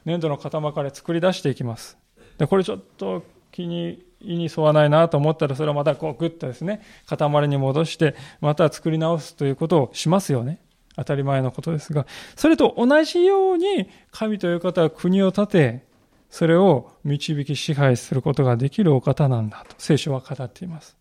[0.04, 1.98] 粘土の塊から作り出していきます。
[2.38, 10.60] で、これちょっと気に、意に沿わないなと思ったら、それをまたこうグッとですね、塊に戻して、また作り直すということをしますよね。
[10.94, 15.86] 当たり前のことですが、それと同じように、神という方は国を建て、
[16.30, 20.96] それを導き支配することができるお方なんだと、聖書は語っています。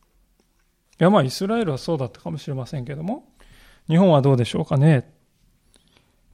[0.99, 3.36] いや、まあ、イスラエルはそうだったかもしれませんけども、
[3.89, 5.09] 日本はどうでしょうかね。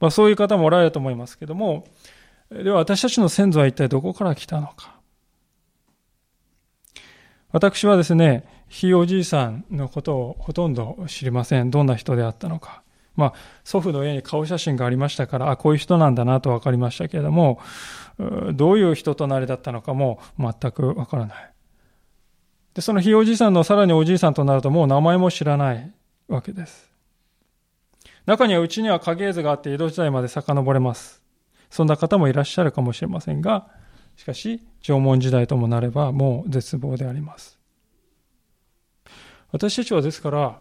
[0.00, 1.86] まあ、そういう方もおられると思いますけども、
[2.50, 4.94] では私たちの先祖は一体どこから来たのか。
[7.52, 11.70] 私はですね、ひいおじいさんのことをほとんど知りません。
[11.70, 12.82] どんな人であったのか。
[13.16, 17.60] まあ、祖父の家に顔写真がありましたから、あ、こういう人なんだなと分かりましたけれども、
[18.52, 21.52] どういう人となりだったのかも全く分からない。
[22.74, 25.92] で、そのひいおじいさんのさらにおじいさんとなるともう名前も知らない
[26.28, 26.93] わけです。
[28.26, 31.22] 中にはうちには影絵図があって江戸時代まで遡れます。
[31.70, 33.68] そんな方もいらっしゃるかもしれませんが、
[34.16, 37.58] しかし縄文時代ともなればもう絶望であります。
[39.52, 40.58] 私たちはですから、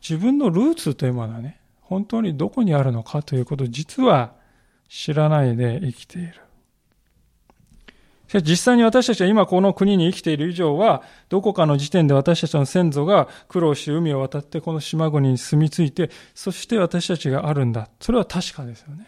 [0.00, 4.32] 自分のルーツというものはね、本当にどこにあるのかということを実は
[4.88, 6.45] 知らないで生きている。
[8.28, 17.88] しかし実際に私たちは今この国に生きている以上は、どこかの時点で私たちの先祖が苦労し海を渡ってこの島国に住み着いて、そして私たちがあるんだ。
[18.00, 19.06] それは確かですよね。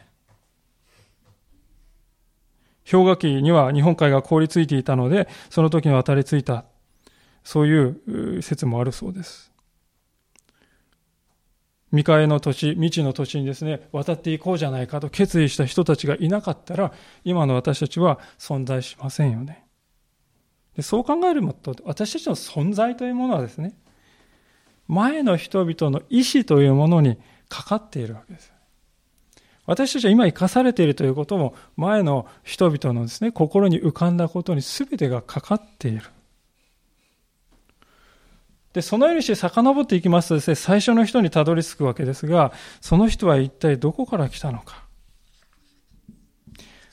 [2.91, 6.65] 氷河期には日本海が凍りついていたので、その時に渡り着いた。
[7.45, 9.48] そういう説もあるそうです。
[11.91, 16.93] 未開の土地、未知の土地にですね、渡っていこうじゃないかと決意した人たちがいなかったら、
[17.25, 19.65] 今の私たちは存在しませんよね。
[20.77, 23.75] でそう考えると、私たちの存在というものはですね、
[24.87, 28.53] 前の人々の意志というものにかかっているわけです。
[29.67, 36.03] 私たちは今生かされているということも、前の人々のですね、心に浮かんだことに全てがかかっている。
[38.73, 44.85] で、そのようにして遡っていきますとですね、最初の人にたどり着くわけですが、その人は一体どこから来たのか。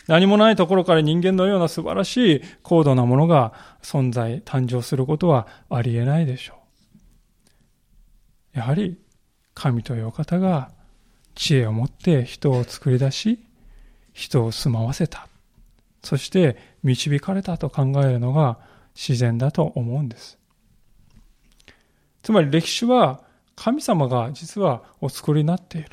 [0.07, 6.55] 何もないところから人間のような素晴らしい高度なものが存在、誕生することはありえないでしょ
[8.53, 8.59] う。
[8.59, 8.97] やはり
[9.53, 10.71] 神というお方が
[11.33, 13.39] 知恵を持って人を作り出し、
[14.13, 15.27] 人を住まわせた。
[16.03, 18.59] そして導かれたと考えるのが
[18.95, 20.37] 自然だと思うんです。
[22.25, 23.21] つまり歴史は
[23.55, 25.91] 神様が実はお作りになっている。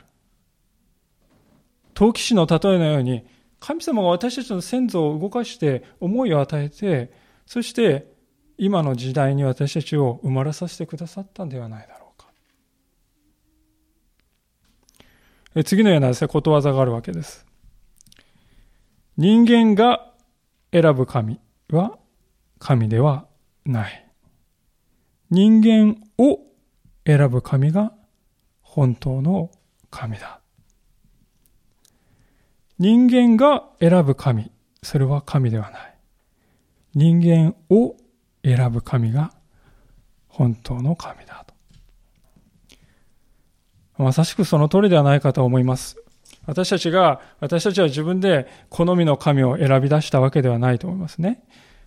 [1.92, 3.27] 陶器師の例えのように、
[3.61, 7.12] 神様が私たちの先祖を動かして思いを与えて、
[7.45, 8.11] そして
[8.57, 12.14] 今の時代に私たちを生まれさせてくださったんではないだろ
[15.55, 15.64] うか。
[15.64, 17.45] 次のようなですね、ことわざがあるわけです。
[19.18, 20.11] 人間が
[20.73, 21.99] 選ぶ神は
[22.59, 23.27] 神では
[23.66, 24.09] ない。
[25.29, 26.40] 人間を
[27.06, 27.92] 選ぶ神が
[28.61, 29.50] 本当の
[29.90, 30.40] 神だ。
[32.78, 34.50] 人間が選ぶ神、
[34.82, 35.94] それは神ではない。
[36.94, 37.96] 人間を
[38.44, 39.32] 選ぶ神が
[40.28, 41.54] 本当の神だと。
[44.02, 45.96] まさしくその通りではないかと思います。
[46.46, 51.44] 私たちが、私たちは自分で好みの神を選び出したわけではないと思いますね。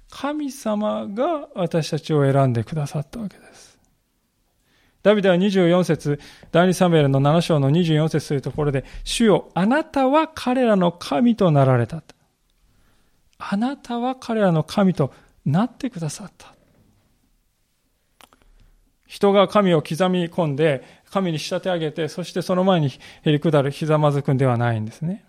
[0.09, 3.74] 神様が私たちを選んでくださったわけです。
[5.05, 6.19] ダビデは24節
[6.51, 12.01] 第2サムエルの7章の24節というところで、主よ、あなたは彼らの神となられた。
[13.37, 15.13] あなたは彼らの神と
[15.45, 16.55] なってくださった。
[19.05, 22.89] 人が神を刻み込んで、神に仕立て上げて、そしてその前に
[23.21, 25.23] へり下るひざまずくんではないんですね。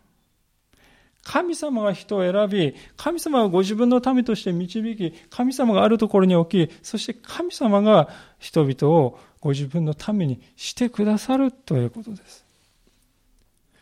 [1.22, 8.08] 神様が人を選び、神様がご自分の民として導き、神様があるところに置き、そして神様が
[8.38, 12.44] 人々をご自分のためにしてくださるということです。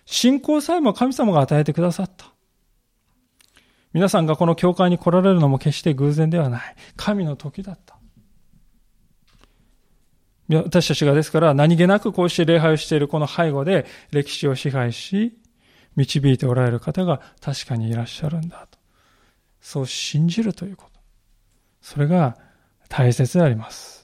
[0.07, 2.27] 信仰さえも神様が与えてくださった。
[3.93, 6.77] 皆さんがこの教会に来られるのも決して偶然ではない。
[6.97, 7.95] 神の時だった。
[10.49, 15.39] 私たちがですから何気なくこうして礼拝をしているこの背後で歴史を支配し、
[15.97, 18.79] 導いておられる方が確かにいらっしゃるんだと。
[19.61, 21.01] そう信じるということ。
[21.81, 22.37] それが
[22.89, 24.04] 大切であります。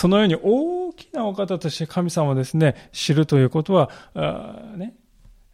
[0.00, 3.90] そのように大きなお方として神様をですね、知るということは、
[4.74, 4.94] ね、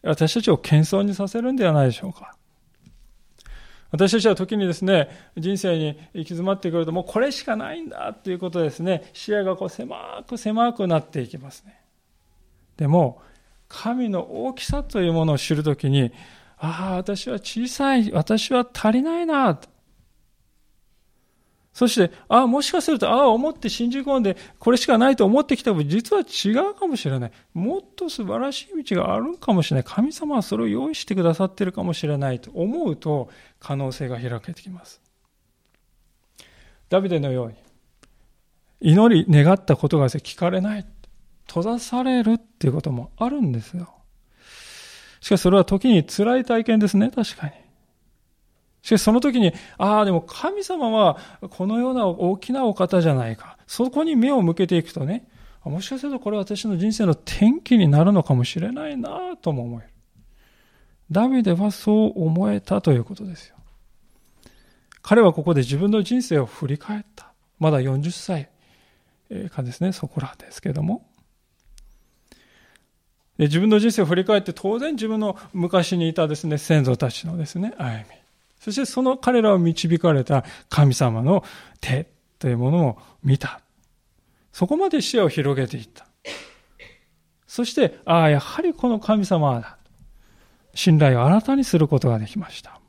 [0.01, 2.33] 私たちを謙遜にさせるんではないでしょうか。
[3.91, 11.81] 私たちは時にですね、人生に行き詰まってくると、もうこれしかないんだということですね、視野がこう狭く狭くなっていきますね。
[12.77, 13.21] でも、
[13.67, 16.13] 神の大きさというものを知るときに、
[16.57, 19.59] ああ、私は小さい、私は足りないな、
[21.77, 27.31] そして、ああ、もしかすると、ああ、思って信じ込んで、これしかないと思ってきた分、実は違うかもしれない。
[27.53, 29.83] もっと素晴らしい道があるかもしれない。
[29.83, 34.99] 神様はそれを用意してくださってるかもしれないと思うと、可能性が開けてきます。
[36.89, 37.53] ダビデのように、
[38.81, 40.85] 祈り、願ったことが聞かれない。
[41.47, 43.93] 閉ざされるっていうこともあるんですよ。
[45.21, 47.66] しかしそれは時に辛い体験ですね、確かに。
[48.81, 51.17] しかしその時に、ああ、でも神様は
[51.49, 53.57] このような大きなお方じゃないか。
[53.67, 55.27] そこに目を向けていくとね、
[55.63, 59.89] もしかするとこれは私の人生の転機になるのかもしれないなとも思える。
[61.11, 63.55] ダビデはそう思えたということですよ。
[65.01, 67.33] 彼はここで自分の人生を振り返った。
[67.59, 68.49] まだ40歳
[69.49, 71.09] かですね、そこらですけども。
[73.37, 78.16] で自分の人生を振り返って当然自分の昔にいたですね、先祖たちのですね、歩み。
[78.67, 81.45] そしてその彼らを導かれた神様の
[81.79, 83.61] 手というものを見た。
[84.51, 86.05] そこまで視野を広げていった。
[87.47, 89.77] そして、ああ、やはりこの神様だ。
[90.75, 92.81] 信頼を新たにすることができました。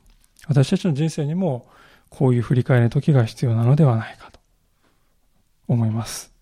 [0.49, 1.69] 私たちの人生にも
[2.09, 4.39] こういう振り返りの時が必要なのではないかと
[5.69, 6.33] 思います。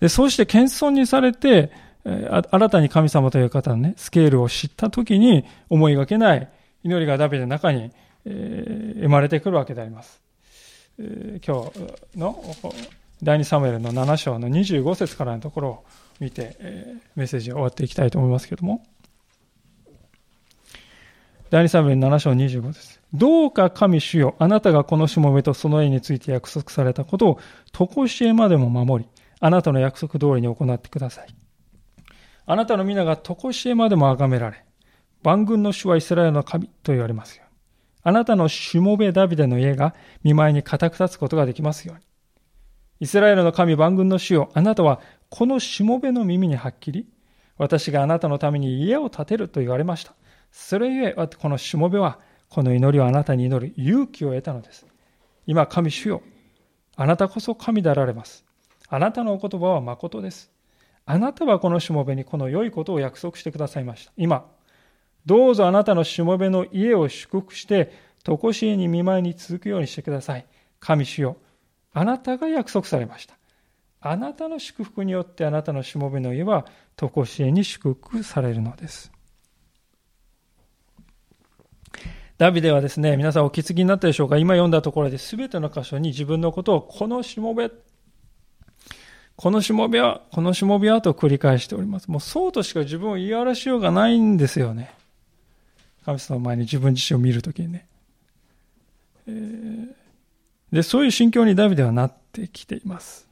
[0.00, 1.72] でそうして謙遜にされて、
[2.04, 6.48] 新たに神様という方のね、スケールを知った時に思いがけない
[6.84, 7.90] 祈りがダビデの中に、
[8.24, 10.20] え生まれてくるわけであります。
[10.98, 12.42] え今日の
[13.22, 15.84] 第2サムエルの7章の25節からのところを
[16.20, 18.84] 見て、えメッセージを終わっていきたいと思いますけれども。
[21.50, 27.40] 第2サムエル7章25節どうか神主よ、あなたがこのしもべとその絵について約束されたことを、
[27.72, 31.34] とこしえまでも守り、あなたの約束通りに行ってください。
[32.46, 34.64] あなたの皆がとこしえまでも崇められ、
[35.22, 37.52] 万軍の主はイスラエルの神と言われますように。
[38.04, 39.94] あなたのしもべダビデの家が
[40.24, 42.02] 見舞いに固く立つことができますように。
[43.00, 47.06] イスラエルの神万軍の主よ、あなたはこのしもべの耳にはっきり、
[47.58, 50.14] 私があなたのために家を建てると言われました。
[50.50, 52.18] それゆえ、このしもべは、
[52.48, 54.86] この祈りをあなたに祈る勇気を得たのです。
[55.46, 56.22] 今、神主よ、
[56.96, 58.44] あなたこそ神であられます。
[58.88, 60.50] あなたのお言葉は誠です。
[61.06, 64.12] あなたはこのしもべにこの良いことを約束してくださいました。
[64.16, 64.46] 今、
[65.26, 67.92] どうぞあなたのしもべの家を祝福して、
[68.24, 70.46] とこしえに見舞いに続くようにしてください。
[70.80, 71.36] 神主よ、
[71.92, 73.36] あなたが約束されました。
[74.00, 76.66] あなたの祝福によってあなたのしもべの家は
[76.96, 79.12] 常しえに祝福されるのです。
[82.38, 84.38] ダビデはですね、皆さんお気づきになったでしょうか？
[84.38, 87.70] 今読んだところで全ての箇所に自分のことをこのしもべ、
[89.36, 92.10] このしもべは、このしもべはと繰り返しております。
[92.10, 94.92] もうそうとしか自分を言い表しようがないんですよね。
[96.04, 97.86] 神様の前に自分自身を見るときにね。
[99.26, 99.94] え、
[100.72, 103.28] で、そういう心境にダビデはなってきています。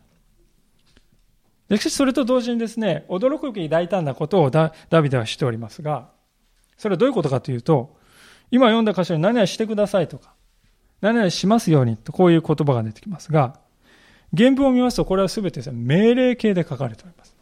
[1.71, 6.09] しかしそれと同時にですね、驚くべき大胆なことをダビデはしておりますが、
[6.77, 7.97] それはどういうことかというと、
[8.51, 10.35] 今読んだ箇所に何々してくださいとか、
[11.01, 13.59] 何々しますようにと、こういう言葉が出てきますが、
[14.37, 17.37] 原文を見ますと、これは全てですね命令形で書かれております。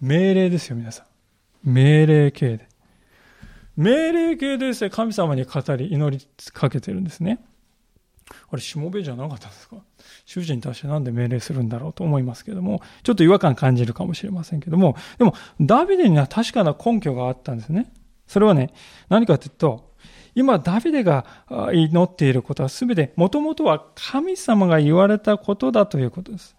[0.00, 1.06] 命令ですよ、皆さん。
[1.70, 2.68] 命令形で。
[3.76, 7.44] 命令形でですね、神様に語り、祈りかけてるんですね。
[8.50, 9.76] あれ、しもべじゃなかったんですか？
[10.24, 17.92] 主人に対してなんで命令するんだろうと思いますけども、ちょっと違和感感じるかもしれませんけども、でも、ダビデには確かな根拠があったんですね。
[18.26, 18.72] それはね、
[19.08, 19.94] 何かというと、
[20.34, 21.24] 今、ダビデが
[21.72, 26.56] 祈っていることはすべて、もともとは神様が言われたことだということです。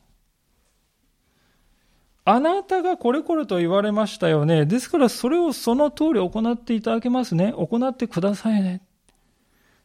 [2.30, 4.66] あなたがこれこれと言われましたよね。
[4.66, 7.54] ですからそれをその通り行っていただけますね。
[7.54, 8.82] 行ってくださいね。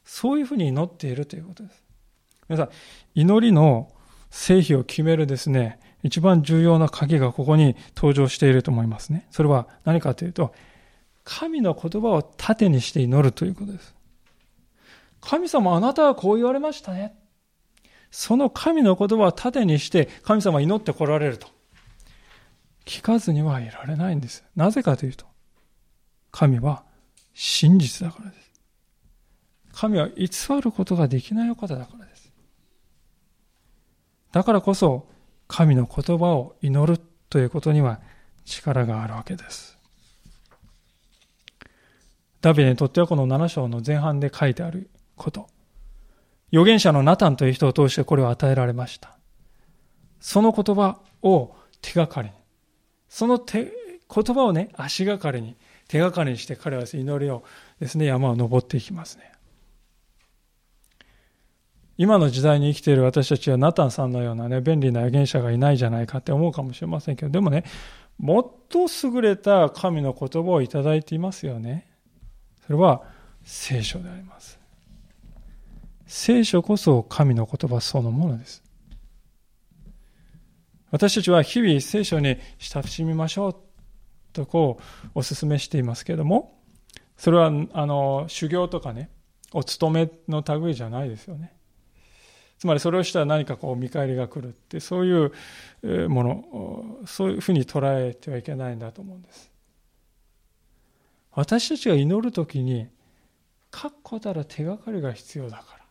[0.04, 1.84] そういうふうに祈っているということです。
[2.48, 2.70] 皆さん、
[3.14, 3.92] 祈りの
[4.30, 9.28] 成否を決めるですね、一番重要な鍵がここに登場していると思いますね。
[9.30, 10.52] それは何かというと、
[11.22, 13.94] 神の言葉を盾にして祈るということです。
[15.20, 17.14] 神様あなたはこう言われましたね。
[18.10, 21.46] その神の言葉を盾にして神様祈ってこられると。
[22.84, 24.44] 聞かずにはいられないんです。
[24.56, 25.26] なぜかというと、
[26.30, 26.84] 神は
[27.34, 28.52] 真実だからです。
[29.72, 30.28] 神は偽
[30.60, 32.32] ることができないお方だからです。
[34.32, 35.08] だからこそ、
[35.48, 38.00] 神の言葉を祈るということには
[38.44, 39.78] 力があるわけです。
[42.40, 45.48] ダビデにとってはこの7章の前半で書いてあること。
[46.52, 49.16] 預言者のナタンという人を通してこれを与えられました。
[50.20, 52.34] その言葉を手がかりに、
[53.12, 53.70] その手
[54.08, 55.54] 言葉をね、足がかりに、
[55.86, 57.44] 手がかりにして彼は祈りを
[57.78, 59.30] ですね、山を登っていきますね。
[61.98, 67.64] 今の時代に生きている私たちはナタンさんのようなね、便利な預言者がいないじゃないかって思うかもしれませんけど、でもね、
[68.16, 71.86] もっと優れた神の言葉をいただいていますよね。
[72.64, 73.02] それは
[73.44, 74.58] 聖書であります。
[76.06, 78.61] 聖書こそ神の言葉そのものです。
[80.92, 83.56] 私たちは日々聖書に親しみましょう
[84.34, 84.78] とこ
[85.14, 86.60] うお勧めしていますけれども、
[87.16, 89.10] それはあの修行とかね、
[89.52, 91.54] お勤めの類じゃないですよね。
[92.58, 99.50] つまりそれをしたら何かこう見返りが来るってそういうものそういうふうに捉えてはいけないんだと思うんです
[101.32, 102.86] 私たちが祈るときに、
[103.70, 105.81] 確固たる手がかりが必要だから。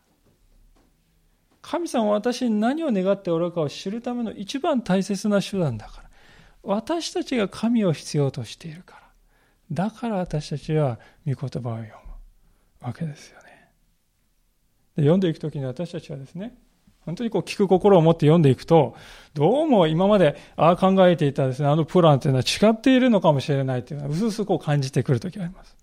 [1.62, 6.10] 神様は私に何を願っておるかを知るための一番大切な手段だから。
[6.64, 9.02] 私たちが神を必要としているから。
[9.86, 11.86] だから私たちは御言葉を読む
[12.80, 13.70] わけですよね。
[14.96, 16.54] で読んでいくときに私たちはですね、
[17.06, 18.94] 本当にこう聞く心を持って読んでいくと、
[19.34, 25.76] どうも今までああ考えていたですね、あのプランというのは違っているのかもしれないっていうのは、うすうすこう感じてくるときがあります。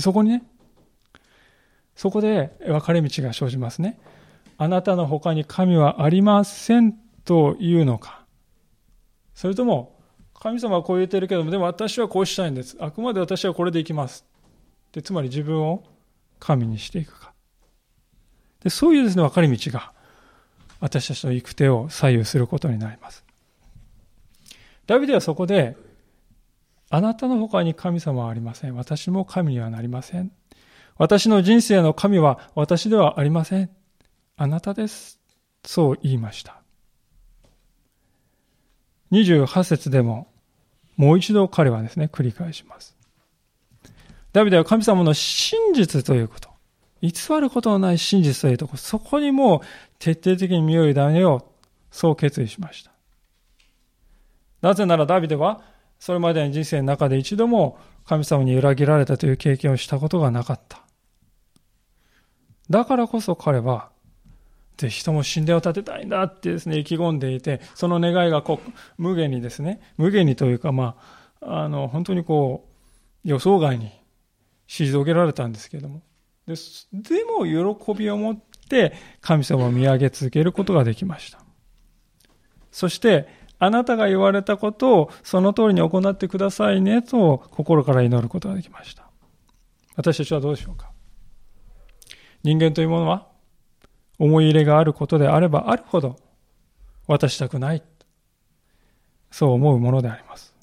[0.00, 0.44] そこにね、
[1.96, 3.98] そこで分かれ道が生じますね。
[4.56, 6.92] あなたの他に神はありません
[7.24, 8.24] というのか。
[9.34, 9.94] それとも、
[10.34, 12.76] 神様はこう言ってるけども、でも私はこうしたいんです。
[12.78, 14.24] あくまで私はこれでいきます。
[14.92, 15.84] でつまり自分を
[16.38, 17.32] 神にしていくか。
[18.62, 19.92] でそういうですね、分かれ道が
[20.80, 23.24] 私たちの行く手を左右することになります。
[24.86, 25.76] ダビデはそこで、
[26.90, 28.74] あなたの他に神様はありません。
[28.76, 30.30] 私も神にはなりません。
[30.96, 33.70] 私の人生の神は私ではありません。
[34.36, 35.20] あなたです。
[35.64, 36.60] そう言いました。
[39.12, 40.26] 28節でも、
[40.96, 42.96] もう一度彼はですね、繰り返します。
[44.32, 46.50] ダビデは神様の真実ということ。
[47.00, 49.60] 偽ることのない真実というところ、そこにもう
[49.98, 52.90] 徹底的に身を委ねよう、そう決意しました。
[54.62, 55.62] なぜならダビデは、
[56.00, 60.82] それまでの人生の中で一度も神様に裏切られたという経験をしたことがなかった。
[62.68, 63.93] だからこそ彼は、
[64.76, 70.96] ぜひとも神殿を建てたいんだってですね、意気込んでいて、その願いがこう、無限にですね、無限にというか、ま
[71.40, 72.68] あ、あの、本当にこ
[73.24, 73.92] う、予想外に
[74.68, 76.02] 退けられたんですけども、
[76.46, 76.54] で
[76.92, 81.40] でも喜びを持って神様を見上げ続けることができました。
[82.70, 83.28] そして、
[83.60, 89.08] あなたが言われたことをその通りに行ってくださいねと心から祈ることができました。
[89.96, 90.90] 私たちはどうでしょうか
[92.42, 93.28] 人間というものは
[94.18, 96.16] 思い入れがあることであればあるほど
[97.06, 97.82] 渡したくない。
[99.30, 100.54] そう思うものであります。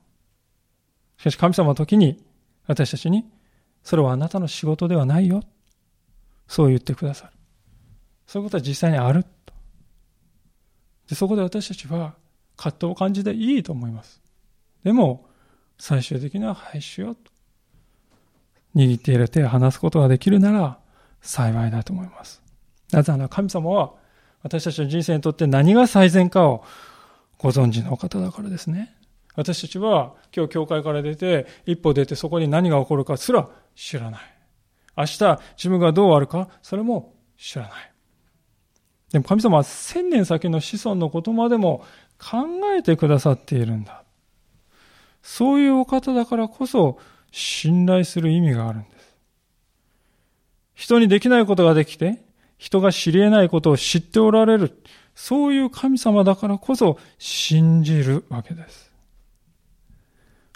[1.18, 2.24] しかし神様の時に
[2.68, 3.26] 私たちに
[3.84, 5.43] それはあなたの仕事ではないよ。
[6.47, 7.34] そう言ってくださる。
[8.28, 9.26] そういうことは実際にある。
[11.10, 12.16] でそこで私たちは
[12.56, 14.22] 葛藤を感じていいと思います。
[14.84, 15.26] でも、
[15.78, 17.32] 最終的には廃止よと。
[18.76, 20.80] 握っている手を離すことができるなら
[21.22, 22.40] 幸いだと思います。
[22.91, 23.93] なぜなら神様は
[24.43, 26.63] 私たちの人生にとって何が最善かを
[27.37, 28.95] ご存知の方だからですね。
[29.35, 34.21] 私たちは今日教会から出て、一歩出てそこに何が起こるかすら知らない。
[34.97, 37.71] 明日自分がどうあるか、それも知らない。
[39.11, 41.85] でも神様は千年先の子孫のことまでも
[42.17, 42.45] 考
[42.77, 44.03] えてくださっているんだ。
[45.21, 46.97] そういうお方だからこそ
[47.31, 49.15] 信頼する意味があるんです。
[50.73, 52.21] 人にできないことができて、
[52.62, 54.84] 人が知り得ないことを知っておられる。
[55.16, 58.91] そういう神様だからこそ信じるわけです。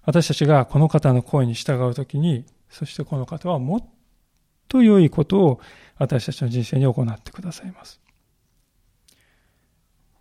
[0.04, 3.86] 私たちがこの方の声に従うときに、そしてこの方はもっ
[4.68, 5.62] と良いことを
[5.98, 8.00] 私たちの人生に行ってくださいます。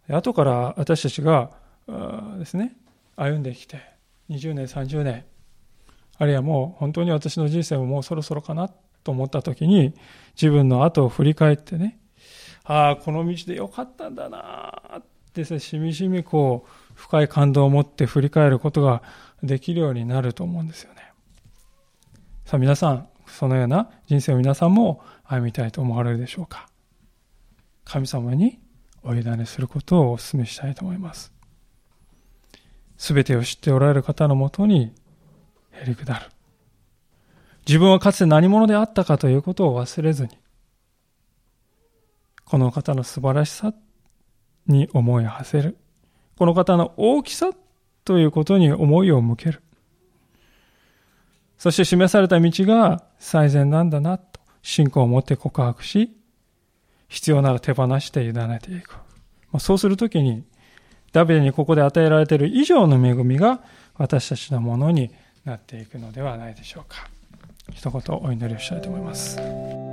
[0.09, 1.51] 後から私たちが
[2.39, 2.79] ですね、
[3.15, 3.83] 歩んできて、
[4.31, 5.27] 20年、30年、
[6.17, 8.71] あるいはもう本当に私の人生ももうそろそろかな
[9.05, 9.95] と思った時に、
[10.35, 11.99] 自分の後を振り返ってね、
[12.65, 15.03] ああ、この道でよかったんだなっ
[15.33, 19.03] てしみじみこう、深い感動を持って振り返ることが
[19.43, 21.13] できるようになると思うんですよね。
[22.45, 26.69] さあ皆さん、そのような人生を皆さんも歩みたいと思われるでしょうか。
[27.85, 28.59] 神様に
[29.03, 31.33] お委ねすることをお勧めしたいと思います。
[32.97, 34.95] すべてを知っておられる方のもとに
[35.73, 36.34] へりくだる。
[37.67, 40.31] 自分はかつて何者であったかということを忘れずに、
[42.45, 43.73] この方の素晴らしさ
[44.67, 45.77] に思いを馳せる。
[46.37, 47.51] この方の大きさ
[48.05, 49.63] ということに思いを向ける。
[51.57, 56.15] そして示された道が最善なんだなと信仰を持って告白し、
[57.09, 58.97] 必要なら手放して委ねていく。
[59.59, 60.45] そうするときに、
[61.13, 63.63] ダビデにここで与えられている以上の恵みが
[63.97, 65.11] 私たちのものに
[65.45, 67.14] なっていくのではないでしょうか。
[67.73, 69.84] 一言お祈りをしたいと思います。